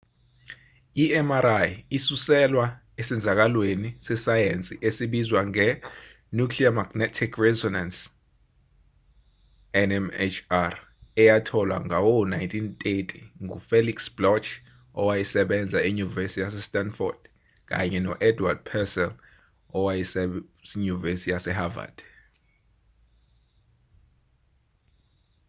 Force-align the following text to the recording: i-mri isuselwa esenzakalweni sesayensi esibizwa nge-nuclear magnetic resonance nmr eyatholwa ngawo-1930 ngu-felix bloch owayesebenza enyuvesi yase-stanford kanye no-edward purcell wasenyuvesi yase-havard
i-mri 1.03 1.65
isuselwa 1.95 2.65
esenzakalweni 3.01 3.89
sesayensi 4.05 4.73
esibizwa 4.87 5.39
nge-nuclear 5.49 6.73
magnetic 6.79 7.31
resonance 7.45 7.99
nmr 9.89 10.73
eyatholwa 11.21 11.77
ngawo-1930 11.87 13.11
ngu-felix 13.43 13.97
bloch 14.17 14.49
owayesebenza 15.01 15.79
enyuvesi 15.87 16.37
yase-stanford 16.43 17.19
kanye 17.69 17.99
no-edward 18.05 18.59
purcell 18.69 19.11
wasenyuvesi 19.83 21.27
yase-havard 21.33 21.95